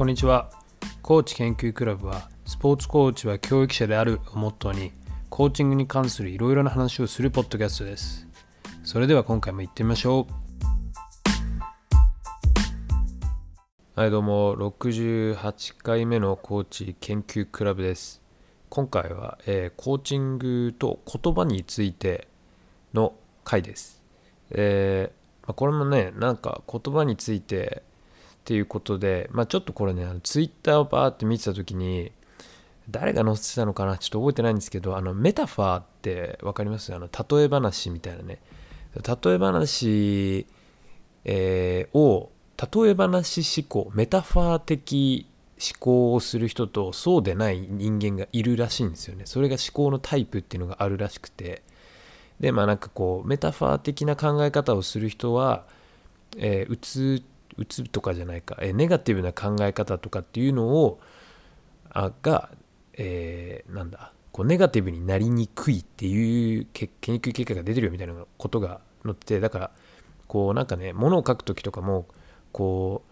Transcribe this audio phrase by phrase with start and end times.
[0.00, 0.48] こんにちは。
[1.02, 4.92] コーチ研究クラブはスポーツコーチは教育者であるをモットーに
[5.28, 8.26] コーチングに関するいろいろな話をするポッドキャストです。
[8.82, 10.26] それでは今回も行ってみましょ
[13.94, 14.00] う。
[14.00, 14.56] はいどうも。
[14.56, 18.22] 68回目のコーチ研究クラブです。
[18.70, 22.26] 今回は、えー、コーチングと言葉について
[22.94, 23.12] の
[23.44, 24.02] 回です、
[24.48, 27.82] えーまあ、これもねなんか言葉について
[28.50, 32.10] っていうことで、まあ、ちょっとこれねツイッターをバーって見てた時に
[32.90, 36.92] 誰が載せてたのかなちょっと覚えてないんですけどあのメタファーって分かります？
[36.92, 38.40] あの例え話みたいなね。
[38.92, 40.46] 例え話、
[41.24, 45.28] えー、を例え話思考メタファー的
[45.60, 49.26] 思考をする人とそうでない人間がいるらしいんですよね。
[49.26, 51.62] それが思考のタイプっていうのがあるらしくて。
[52.40, 55.66] でまあなんかこうメタファー的な考え方をする人は、
[56.36, 57.22] えー、うつ
[57.56, 61.00] うつとかじゃないか、え、ネガティブな考え方とかっていうのを
[61.90, 62.50] あが、
[62.94, 64.12] えー、なんだ。
[64.32, 69.70] こうネガティブになりにくいっていう研究結果が出てるよみたいなことが載っててだから
[70.28, 72.06] こうなんかね物を書く時とかも
[72.52, 73.02] こ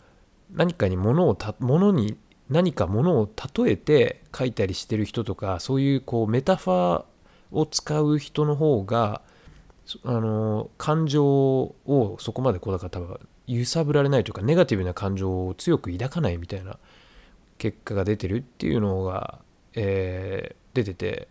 [0.52, 2.16] う何かに物をた物に
[2.48, 7.04] 何か物を例えて書いたりしてる人とかそういうこうメタファー
[7.50, 9.22] を使う人の方が
[10.04, 16.78] あの感情をそこまでこうだから多分揺さぶられないというかネガティブな感情を強く抱かないみたいな
[17.56, 19.40] 結果が出てるっていうのが、
[19.74, 21.28] えー、出てて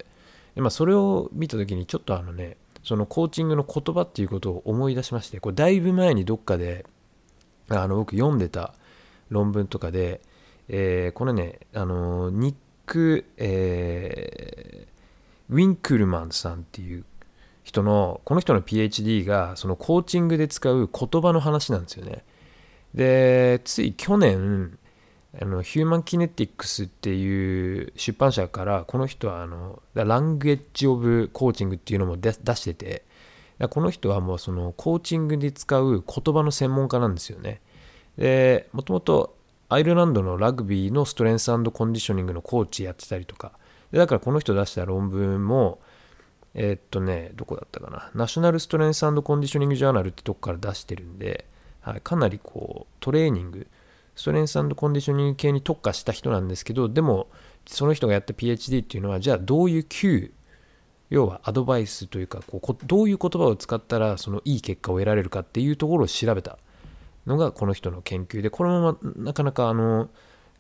[0.55, 6.85] で、まあ、それを見た時にちょっとあのねそのコーチングの言葉っていうことを思い出しましてこれだいぶ前にどっかで
[7.69, 8.73] あの僕読んでた
[9.29, 10.21] 論文とかで、
[10.69, 17.03] えー、これねあのニック、えー、ウィンクルマンさんっていう
[17.67, 22.23] 人のこの人の PhD がそのコーチングで使う言葉の話なんですよね。
[22.93, 24.79] でつい去年
[25.39, 33.03] あのヒューマンキネティックスっていう出版社からこの人はあのラングエッジ・オブ・コーチングっていうのも出してて
[33.69, 37.59] この人はもうそのコーチングで使う言葉の専門家なんですよね。
[38.17, 39.35] でもともと
[39.67, 43.51] アイルランドのラグビーのストレンスコンディショニングのコーチやってたりとか。
[43.91, 45.79] でだからこの人出した論文も
[46.59, 48.09] えー、っとね、どこだったかな。
[48.15, 51.45] ナショナルストレンスコンディショニングジャーナルってとこから出してるんで、
[51.81, 53.67] はい、かなりこう、トレーニング、
[54.15, 57.27] ストレンスコンディショニング系に特化した人なんですけど、でも、
[57.67, 60.33] その人がやった PhD っていうのは、じゃあどういう Q、
[61.09, 66.57] 要はアドバイスというかこうどういう言葉を使ったらそのいい結果を得られるかっていうところを調べた
[67.25, 70.09] のがこの人の研究でこのままなかなかあの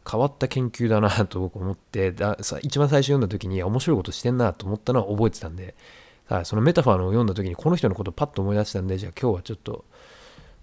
[0.09, 5.75] 変わった研究だなと僕思ってだ一番最初読んだ時に面白いことしてんなと思ったのは覚えてたんで、
[6.27, 9.83] はい、そのメタファーのを読んだ時にこの人のことをパッと思い出したんでじゃあ今日はちょっと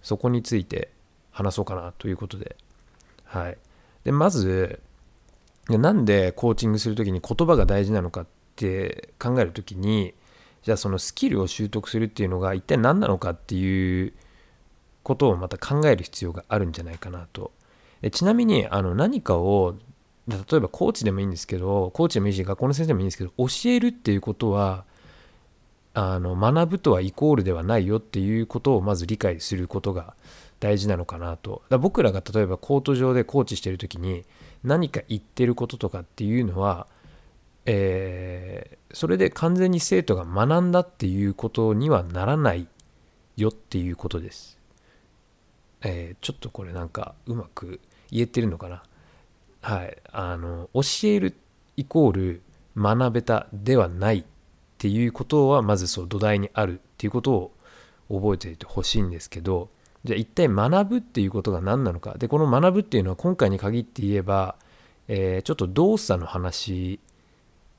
[0.03, 0.91] そこについて
[1.31, 2.57] 話そうかなということで、
[3.25, 3.59] はい、
[4.05, 4.81] でまず
[5.69, 8.27] なんでコーチングする時に言葉が大事なのかっ
[8.57, 10.15] て考える時に
[10.63, 14.13] じゃあそのスキルを習得するっていうのが一体何なのかっていう
[15.03, 17.53] ことをまた考える必要があるんじゃないかなと
[18.11, 19.77] ちなみにあの何かを
[20.27, 24.85] 例えばコーチでもいいんですけどコーチでもいいし学校の先生でもいいんですけど教えるっていうことは
[25.93, 30.15] あの学ぶとはイコールではないよっていうことをまず理解することが
[30.61, 34.25] 大事なのかなとだ僕らが例えばコート上でコーチしてる時に
[34.65, 36.87] 何か言ってることとかっていうのは、
[37.67, 42.67] えー、それで完全に生徒が学んだっていうことにはならない
[43.37, 44.59] よっていうことです。
[45.85, 47.81] えー、ちょっとこれなんかうまく
[48.11, 48.83] 言えてるのかな。
[49.61, 49.97] はい。
[50.13, 51.37] あの教える
[51.77, 52.43] イコール
[52.77, 54.25] 学べたではないっ
[54.79, 57.53] ていうことはまずそう土台にあるっていうことを
[58.21, 59.71] 覚えていてほしいんですけど
[60.05, 64.57] じゃあ一体学ぶっていうことが何なのかでこの学ぶっていうのは今回に限って言えば、
[65.09, 67.01] えー、ちょっと動作の話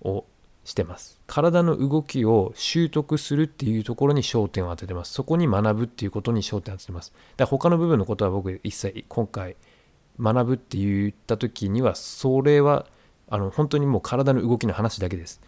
[0.02, 0.26] を
[0.66, 1.22] してます。
[1.28, 5.14] 体の動きを習得するっていうところに焦点を当ててます。
[5.14, 7.14] そこに学ぶっていうことに焦点を当ててます。
[7.38, 9.56] だから他の部分のことは僕一切今回
[10.20, 12.88] 学ぶって言った時にはそれは
[13.29, 15.40] あの本当にもう体の動きの話だけです。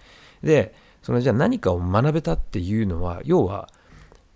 [0.43, 3.69] でそのじゃあ何かを学べたっていうのは要は、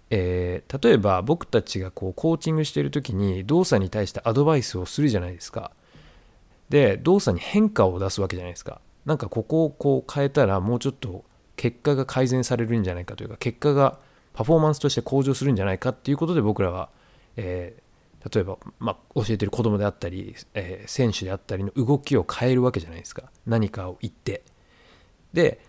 [0.09, 5.71] えー、例えば僕たちがこうコーチングしてる時に動作に対してアドバイスをするじゃないですか。
[6.69, 8.81] で動作に変化を出すわけじゃないですか。
[9.05, 11.25] なんかここをこう変えたらもうちょっと
[11.55, 13.99] 結果が改善されるんじゃないかというか結果が
[14.33, 16.89] パフォーマンスとして向上するんじゃないかっていうことで僕らは、
[17.35, 23.23] えー、例えば、まあ、教えてる子供であったり、えー、選手であったりの動きを変えるわけじゃないですか。
[23.45, 24.43] 何かを言って。
[25.33, 25.61] で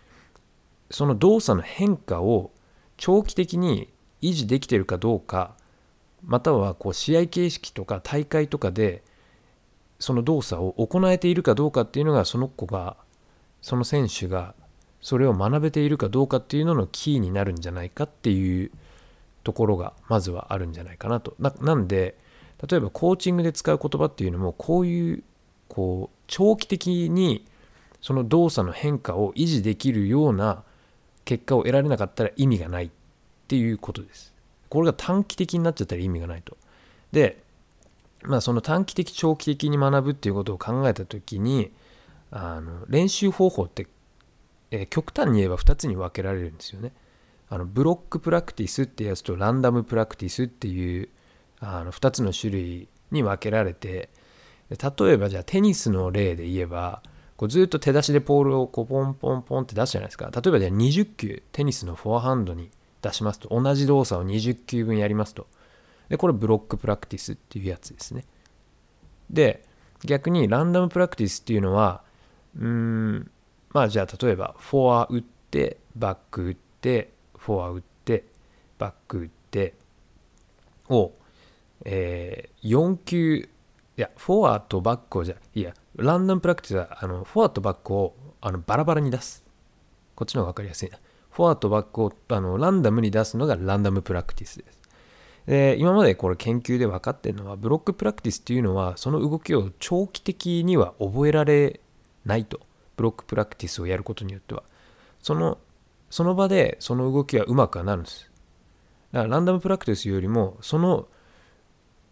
[0.91, 2.51] その動作の変化を
[2.97, 3.89] 長期的に
[4.21, 5.57] 維持できてるかどうか
[6.25, 9.03] またはこう試合形式とか大会とかで
[9.99, 12.97] その動作を行えているかどうかっていうのがその子が
[13.63, 14.55] その選手が
[15.01, 18.71] それを学べているかどうかっていうののキーになるんじゃないかっていう
[19.45, 21.35] ところがまずはあるんじゃないかなと。
[21.39, 22.17] なんで
[22.69, 25.23] 例えばコーチングで使う言葉っていうのもこういう
[25.69, 27.45] こう長期的に
[28.01, 30.63] その動作の変化を維持できるような
[31.25, 32.91] 結果を得られなかったら意味がないっ
[33.49, 34.33] ていうことです。
[34.69, 36.57] これが短期的になっちゃったら意味がないと。
[37.13, 37.43] で、
[38.23, 41.73] まあその短期的長期的に学ぶっていうことを考えた時に
[42.33, 43.87] あの練習方法って、
[44.71, 46.93] えー、極端に言えば2つに分けられるんですよね。
[47.49, 51.11] あの block practice ってやつと random practice っていう
[51.61, 54.09] あの2つの種類に分けられて
[54.71, 57.03] 例えばじゃあテニスの例で言えば
[57.37, 60.31] こうずっと手出しでボールをこうポンポンポンって出すじゃないですか。
[60.35, 62.71] 例えばじゃあ20球テニスのフォアハンドに
[63.03, 63.49] 出しますと。
[63.51, 65.47] 同じ動作を20球分やりますと。
[66.09, 68.25] でこれ block practice っていうやつですね。
[69.29, 69.65] で
[70.05, 72.03] 逆に random practice っていうのは
[72.59, 73.31] うん。
[73.71, 78.25] まあじゃあ例えばフォア打ってバック打ってフォア打って
[78.79, 79.75] バック打って
[80.89, 81.13] を、
[81.85, 83.49] えー、4球い
[83.97, 89.45] やフォアとバックをじゃいや random practice はあのフォアとバックをあのバラバラに出す。
[90.15, 90.99] こっちの方が分かりやすいな。
[91.31, 94.83] フォアとバックをあのランダムに出すのが random practice です。
[95.47, 101.81] で今までこれ研究で分かってるのは block practice っていうのはその動きを長期的には覚えられ
[102.25, 102.61] ないと。
[102.97, 104.63] block practice をやることによっては。
[105.21, 105.59] その
[106.11, 108.31] その場でその動きはうまくはなるんです。
[109.13, 111.09] だから random practice よりもその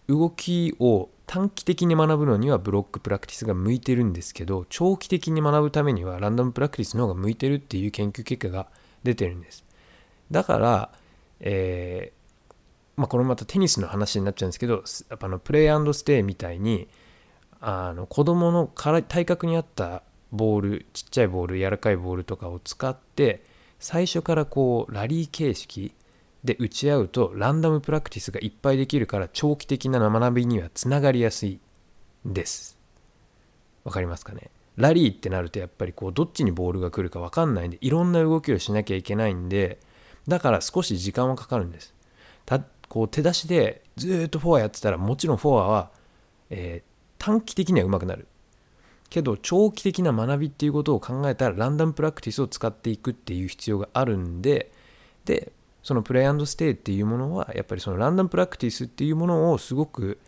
[0.08, 8.66] 動きを短期的に学ぶのには block practice が向いてるんですけど長期的に学ぶためには random practice の方が向いてるっていう研究結果が
[9.04, 9.64] 出てるんです。
[10.30, 10.90] だから、
[11.40, 12.20] えー
[12.96, 14.82] まあ、これまたテニスの話になっちゃうんですけど
[15.20, 16.88] あのプレイステイみたいに
[17.60, 20.02] あの子供の体格に合った
[20.32, 23.44] ボールちっちゃいボール柔らかいボールとかを使って
[23.78, 25.94] 最初からこうラリー形式
[26.44, 31.60] で打ち合うとランダムプラクティスがいっぱいできるから長期的な学びにはつながりやすい
[32.24, 32.78] です。
[33.84, 34.50] わかりますかね？
[34.76, 39.78] ラリーってなるとやっぱりこうどっちにボールが来るか分かんないんでいろんな動きをしなきゃいけないんで
[40.28, 41.92] だから少し時間はかかるんです。
[42.46, 45.90] たこう手出しでずっとフォアやってたらもちろんフォアは、
[46.48, 46.89] えー、
[47.20, 48.26] 短期的にはうまくなる。
[49.10, 54.70] けど長期的な学びっていうことを考えたらランダムプラクティスを使っていくっていう必要があるんで
[55.24, 55.52] で
[55.82, 60.18] そのプレイステイっていうものはやっぱりそのランダムプラクティスっていうものをすごく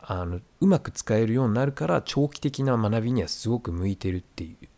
[0.00, 4.68] あのうまく使えるようになるから長期的な学びにはすごく向いてるっていう。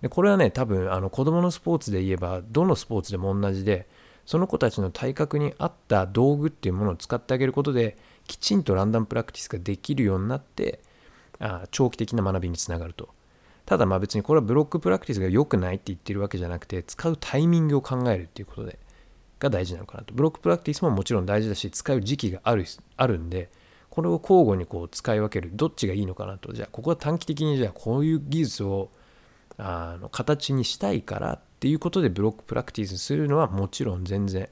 [0.00, 3.86] でこれはね多分あの子供のスポーツで言えばどのスポーツでも同じで
[4.24, 7.96] その子たちの体格に合った道具っていうものを使ってあげることで
[8.26, 10.80] きちんと random practice ができるようになって
[11.38, 13.08] あ長期的な学びにつながると。
[13.64, 18.78] ただまあ別にこれは block practice が良くないって言ってるわけじゃなくて使うタイミングを考えるっていうことで
[19.38, 20.14] が大事なのかなと。
[20.14, 22.64] block practice ももちろん大事だし使う時期がある
[22.96, 23.50] あるんで
[23.90, 26.52] これを交互にこう使い分けるどっちがいいのかなと。
[26.52, 28.90] じゃあここは短期的にじゃあこういう技術を
[29.58, 34.48] あの形にしたいからっていうことでブロックプラクティスするのはもちろん全然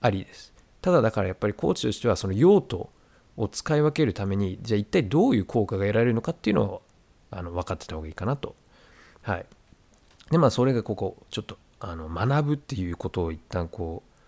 [0.00, 0.52] ありです。
[0.86, 2.90] ただだからやっぱりコーチとしてはその用途
[3.36, 6.82] を使い分けるためにじゃあ一体どういう効果が得られるのかっていうのを
[7.32, 8.54] あの分かってた方がいいかなと。
[9.22, 9.46] はい。
[10.30, 14.22] でまあそれがここちょっとあの学ぶっていうことを一旦こう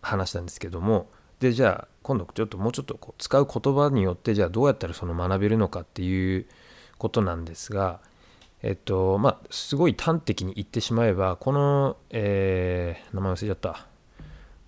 [0.00, 6.46] 話したんですけどもでじゃあ今度ちょっともうちょっとこう使う言葉によってじゃあどうやったらその学べるのかっていう
[6.96, 8.00] ことなんですが
[8.62, 13.89] えっとまあすごい端的に言ってしまえばこの、えー、名前忘れちゃった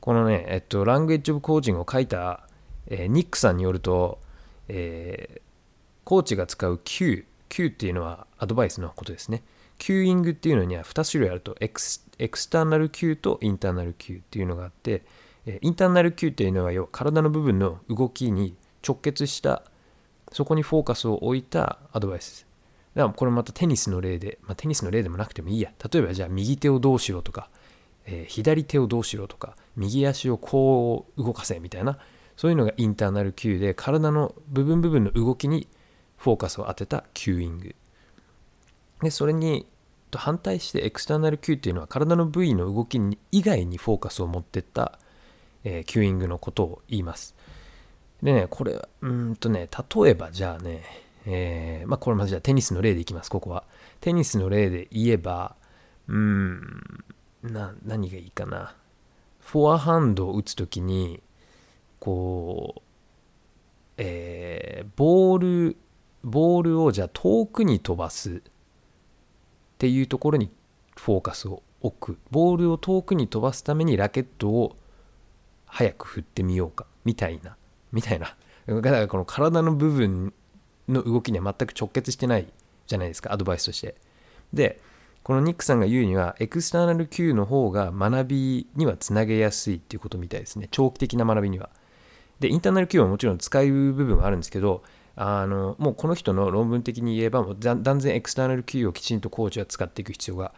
[0.02, 2.46] このねえっとラングエッジオブコーチングを書いた
[2.88, 4.18] えー、ニックさんによると、
[4.68, 5.40] えー、
[6.04, 9.42] コーチが使う Q Q っていうのはアドバイスのことですね。
[9.78, 11.56] Q イングっていうのには2種類あると。
[11.60, 15.02] エクスエクスターナル Q とインターナル Q っていうのがあって、
[15.44, 18.54] えインターナル Q っていうのは要は体の部分の動きに
[18.86, 19.62] 直結した
[20.32, 22.30] そこにフォーカスを置いたアドバイス。
[22.30, 22.46] です
[22.94, 25.72] だからこれまたテニスの例で、まあ、テニスの例でもなくてもいいや。
[25.92, 27.48] 例えばじゃあ右手をどうしろとか、
[28.06, 31.98] えー、左手をどうしろとか右足をこう動かせみたいな
[32.36, 35.68] そういうのがインターナル Q で体の部分部分の動きに
[36.16, 37.74] フォーカスを当てた cueing。
[39.02, 39.66] でそれに
[40.14, 43.00] 反対してエクスターナル Q っていうのは体の部位の動き
[43.32, 44.98] 以外にフォーカスを持ってった、
[45.64, 47.34] えー、 cueing のことを言います。
[48.22, 50.82] でねこれうんとね例えばじゃあね
[51.24, 53.64] えー、まあこれまずじゃあテニスの例でいきますここは。
[54.00, 55.56] テニスの例で言えば
[56.08, 57.04] うん
[57.42, 58.74] な何がいいかな。
[59.42, 61.22] フォアハンドを打つ時に
[61.98, 62.82] こう、
[63.98, 65.38] えー、ボー
[65.72, 65.76] ル
[66.24, 68.40] ボールをじゃあ遠くに飛ばすっ
[69.78, 70.50] ていうところに
[70.96, 72.18] フォーカスを置く。
[72.30, 74.76] ボールを遠くに飛ばすためにラケットを
[75.66, 77.56] 早く振ってみようかみたいな。
[77.90, 78.36] みたいな。
[78.66, 80.32] だからこの体の部分
[80.88, 82.46] の動きには全く直結してない
[82.86, 83.96] じゃないですかアドバイスとして。
[84.52, 84.80] で
[85.22, 90.68] このニックさんが言うにはエクスターナル Q の方が学びにはつなげやすいっていうことみたいですね。
[90.70, 91.70] 長期的な学びには。
[92.40, 94.82] でインターナル Q はもちろん使う部分はあるんですけど
[95.14, 100.52] あのもうこの人の論文的に言えばもう断然エクスターナル Q をきちんとコーチは使っていく必要が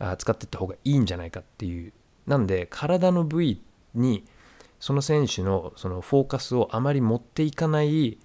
[0.00, 1.92] あ使っていった方がいいんじゃないかっていう。
[2.26, 3.62] なんで体の部位
[3.94, 4.24] に
[4.80, 8.18] その選手のそのフォーカスをあまり持っていかない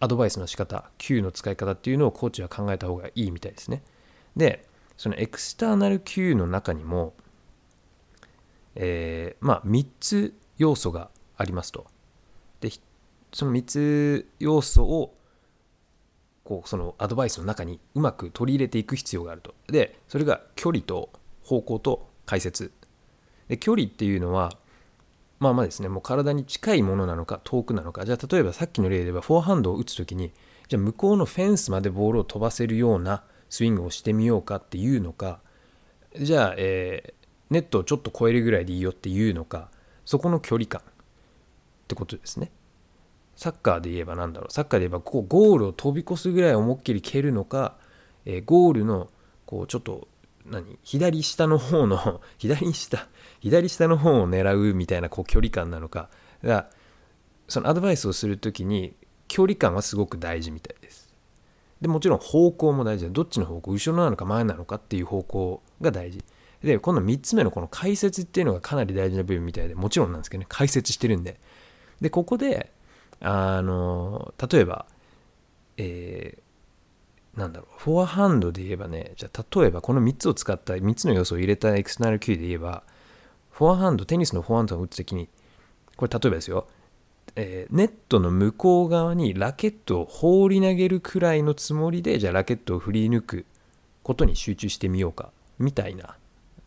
[0.00, 3.82] アドバイスの仕方 Q の使い方っていうのをコーチは考えた方がいいみたいですね。
[4.36, 4.68] で
[4.98, 7.14] そのエクスターナル Q の中にも、
[8.74, 11.86] えー、まあ3つ要素がありますと。
[12.60, 12.70] で
[13.32, 15.14] その3つ要素を
[16.42, 19.54] こうそのアドバイスの中にうまく取り入れていく必要があると。
[19.68, 21.10] でそれが距離と
[21.44, 22.72] 方向と解説。
[23.46, 24.52] で距離っていうのは
[25.38, 28.04] まあまあですねもう体に近いものなのか遠くなのか。
[28.04, 30.32] じゃあ例えばさっきの例で言えばフォアハンドを打つ時に
[30.66, 35.40] じゃあ向こうのフェンスまでボールを飛ばせるようなスイングをしてみようかっていうのか
[36.16, 39.70] じゃあ、えー、ネットをちょっと超えるぐらいでいいよっていうのか
[40.04, 40.84] そこの距離感っ
[41.88, 42.50] てことですね。
[43.36, 44.52] サッカーで言えば何だろう。
[44.52, 47.76] サッカーで言えばこうゴールを飛び越すぐらい思いっきり蹴るのか、
[48.24, 49.10] えー、ゴールの
[49.46, 50.08] こうちょっと
[50.44, 53.06] 何左下の方の 左下
[53.40, 56.10] 左下の方を狙うみたいなこう距離感なのか。
[56.42, 56.70] だか
[57.48, 58.94] そのアドバイスをする時に
[59.28, 61.07] 距離感はすごく大事みたいです。
[61.80, 66.24] でもちろん方向も大事でどっちの方向後ろなのか前なのかっていう方向が大事。
[66.62, 71.38] で今度3つ目のこの解説っていうのがかなり大事な部分みたいでもちろんなんですけどね解説してるんで。
[72.00, 72.72] でここで
[73.20, 74.86] あの例えば
[75.78, 82.82] えー、なんだろうフォアハンドで言えばねじゃあ例えばこの3つを使った3つの要素を入れたエクスターナル Q で言えば
[83.50, 85.28] フォアハンドテニスのフォアハンドを打つ時に
[85.96, 86.66] これ例えばですよ
[87.36, 93.46] えー、ネットの向こう側にラケットを放り投げるくらいのつもりでじゃあラケットを振り抜く
[94.02, 95.30] ことに集中してみようか。
[95.58, 96.16] みたいな。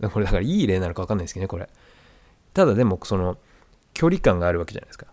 [0.09, 1.69] これだからいい例なのか分かんないですけどねこれ。
[2.53, 3.37] ただでもその
[3.93, 5.07] 距離感があるわけじゃないですか。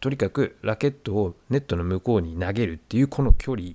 [0.00, 3.70] とにかくラケットをネットの向こうに投げるっていうこの距離。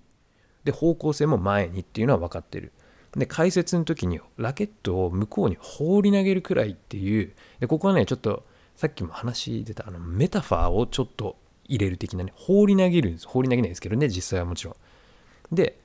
[0.63, 2.71] で方向性も前にっていうのは分かってる。
[3.15, 7.33] で解説の時にラケットを向こうに放り投げるくらいっていう。
[7.59, 8.43] でここはねちょっと
[8.79, 13.27] さっきも話出たあのメタファーをちょっと入れる的なね放り投げるんです。
[13.27, 14.75] 放り投げないですけどね実際はもちろん。
[15.53, 15.77] で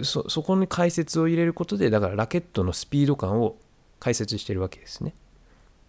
[0.00, 3.56] そそこに解説を入れることでだからラケットのスピード感を
[3.98, 5.12] 解説してるわけですね。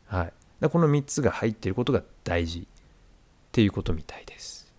[0.08, 0.34] はい。
[0.62, 2.62] だこの3つが入ってることが大事。
[2.62, 2.65] っ
[3.51, 4.74] ていうことみたいです。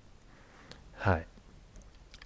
[0.95, 1.27] はい。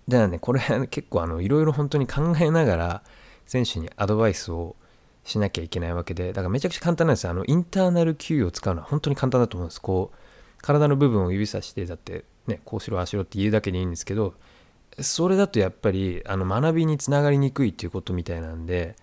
[0.08, 3.02] だからねこれ結構あのいろいろ本当に考えながら
[3.44, 4.76] 選手にアドバイスを
[5.24, 7.30] しなきゃいけないわけで、だからめちゃくちゃ簡単なんですよ。
[7.30, 9.80] あの、インターナル Q を使うのは本当に簡単だと思うんです。
[9.80, 14.34] こう、体の部分を指さして、だって、ね、こうしろ、ああしろって言うだけでいいんですけど、
[14.98, 18.96] それだとやっぱり、あの、学びにつながりにくいっていうことみたいなんで、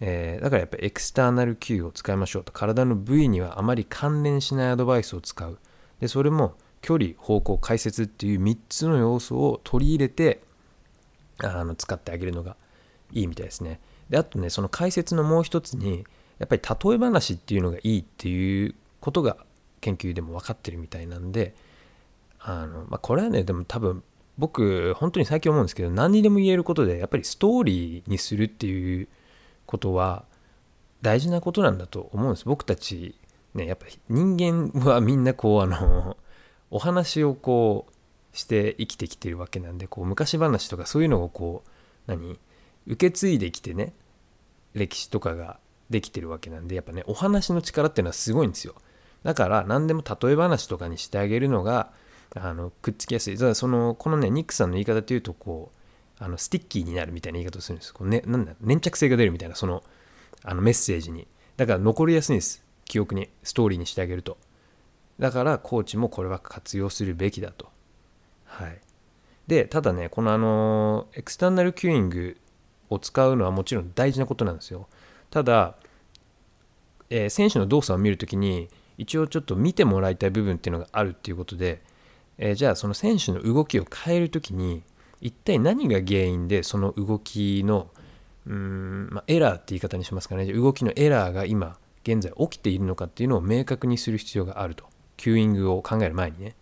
[0.00, 2.52] えー、だからやっぱりエクスターナル Q を使いましょうと。
[2.52, 5.58] 体の部位にはあまり関連しないアドバイスを使う。
[6.00, 10.42] で、それも距離、方向、解説っていう3つの要素を取り入れて、
[11.38, 12.56] あの使ってあげるのが
[13.12, 13.80] いいみたいですね。
[14.10, 16.04] であとねその解説のもう一つに
[16.38, 19.36] やっぱり例え話っていうのがいいっていうことが
[19.80, 21.54] 研究でも分かってるみたいなんで
[22.40, 24.02] あの、まあ、これはねでも多分
[24.36, 29.08] 僕本当に最近思うんですけど何にでも言えることでやっぱりストーリーにするっていう
[29.66, 30.24] ことは
[31.02, 32.44] 大事なことなんだと思うんです。
[32.46, 33.14] 僕たち
[33.54, 36.16] ねやっぱり人間はみんなこうあの
[36.70, 41.70] お話をこうして生きてきてるわけなんでこう昔話とかそういうのをこう
[42.10, 42.38] 何？
[42.86, 43.92] 受け継いできてね
[44.74, 45.58] 歴史とかが
[45.90, 48.74] できてるわけなんでやっぱねお話の力っていうのはすごいんですよ。
[49.22, 51.92] だから何でも例え話とかにしてあげるのが
[52.34, 53.38] あのくっつきやすい。
[53.38, 55.72] ただそのこのねニックさんの言い方っていうとこ
[56.20, 57.94] うあの sticky になるみたいな言い方をするんです。
[57.94, 59.82] こう、ね、なんだ粘着性が出るみたいなその
[60.42, 61.26] あのメッセージに。
[61.56, 62.64] だから残りやすいんです。
[62.84, 64.36] 記憶にストーリーにしてあげると。
[65.18, 67.68] だからコーチもこれは活用するべきだと。
[68.44, 68.80] はい。
[69.46, 72.36] でただねこのあの external cueing
[72.94, 74.88] を使うのはもちろん大事なことなんですよ。
[75.30, 75.74] ただ、
[77.10, 81.82] えー、選手の動作を見るときに一応ちょっと見てもらいたい部分っていうのがあるっていうことで、
[82.38, 84.82] えー、じゃあその選手の動きを変えるときに
[85.20, 87.88] 一体何が原因でその動きの
[88.46, 90.52] うーん、まあ、エラーって言い方にしますかね。
[90.52, 94.84] 動きのエラーが今現在起きているのかっていうのを明確にする必要があると。
[95.16, 96.54] cueing を考える前にね。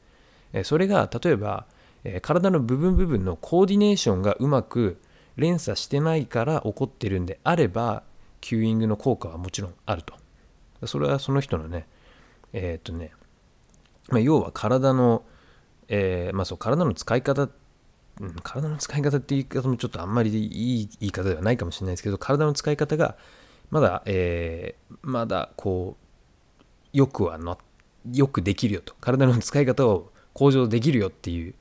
[0.53, 1.67] えそれが例えば
[2.05, 4.99] え体の部分部分のコーディネーションがうまく
[5.43, 8.03] 連鎖してないから起こってるんであれば
[8.41, 10.15] キューイングの効果はもちろんあると。
[10.87, 11.87] それはその人のね
[12.53, 13.13] えーっとね、
[14.09, 15.23] まあ、要は体の、
[15.89, 17.49] えーまあ、そう体の使い方、
[18.43, 23.17] 体の使い方っていう言い方もちょっとあんまりいい言い方ではないかもしれないですけど体の使い方が
[23.71, 27.57] まだ、えーまだこうよくはな
[28.13, 28.95] よくできるよと。
[29.01, 31.55] 体の使い方を向上できるよっていう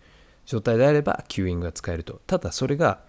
[0.46, 2.20] 状態であれば cueing が使えると。
[2.28, 3.00] ただそれが、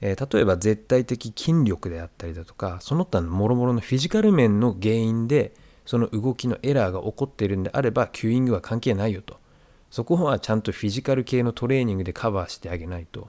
[0.00, 5.52] えー例えば絶対的筋力であったりだとかその他のもろもろのフィジカル面の原因で
[5.86, 9.38] その動きのエラーが起こっているんであれば cueing は関係ないよと。
[9.90, 13.28] そこはちゃんとフィジカル系のトレーニングでカバーしてあげないと。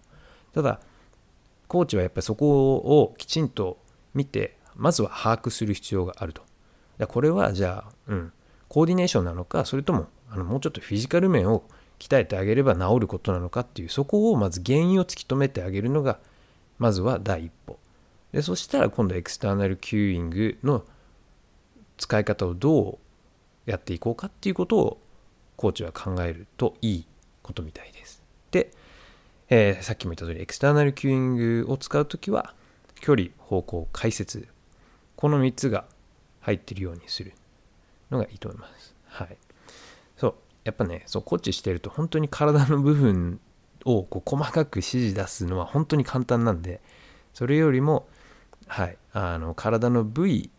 [0.53, 0.79] ただ
[1.67, 3.77] コーチはやっぱりそこをきちんと
[4.13, 6.41] 見てまずは把握する必要があると。
[7.07, 8.31] これはじゃあ、うん、
[8.69, 11.63] コーディネーションなのかそれともあのもうちょっとフィジカル面を
[11.99, 16.19] 鍛えてあげれば直ることなのかっていうそこをまず原因を突き止めてあげるのが
[16.77, 17.79] まずは第一歩
[18.31, 20.83] でそしたら今度 external cueing の
[21.97, 22.99] 使い方をど
[23.67, 25.01] うやっていこうかっていうことを
[25.55, 27.05] コーチは考えるといい
[27.41, 28.21] ことみたいです。
[28.51, 28.71] で、
[29.49, 32.53] えーさっきも言った通り external cueing を使うときは
[32.99, 34.47] 距離方向解説
[35.15, 35.85] この3つが
[36.41, 37.33] 入ってるようにする
[38.11, 38.93] のがいいと思います。
[39.07, 39.37] はい。
[40.17, 43.39] そうやっぱねそうコーチしてると本当に体の部分
[43.85, 46.81] をこう細かく指示出すのは本当に簡単なんで
[47.33, 48.07] それよりも、
[48.67, 50.49] はい、あの体の部位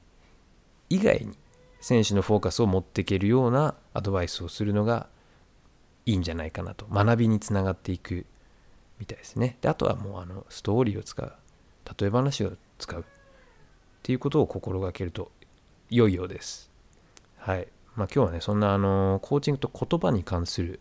[0.89, 1.37] 以外に
[1.81, 5.09] 選手のフォーカスを持っていけるようなアドバイスをするのが
[6.05, 6.87] いいんじゃないかなと。
[6.87, 8.27] 学びにつながっていく
[8.99, 9.59] みたいですね。
[9.61, 11.33] であとはもうあのストーリーを使う。
[11.99, 13.05] 例え話を使うっ
[14.03, 15.31] ていうことを心がけると
[15.91, 16.71] 良いようです。
[17.39, 17.69] はい。
[17.95, 20.81] まあ今日はねそんなあのコーチングと言葉に関する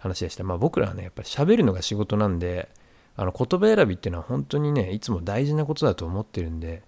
[0.00, 2.68] 話でしたまあ僕らはねやっぱり喋るのが仕事なんで
[3.16, 6.82] あの言葉選びっていうのは本当にねいつも大事なことだと思ってるんで、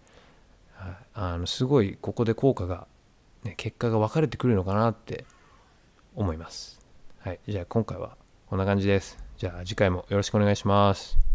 [1.14, 2.86] あのすごいここで効果が
[3.44, 5.24] ね、結果が分かれてくるのかなって
[6.14, 6.80] 思います。
[7.20, 7.40] はい。
[7.48, 9.18] じゃあ今回はこんな感じです。
[9.36, 11.31] じゃあ次回もよろしくお願いします。